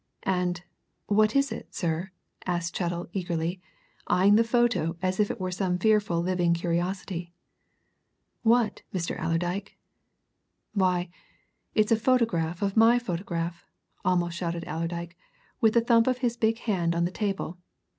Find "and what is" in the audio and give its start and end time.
0.23-1.51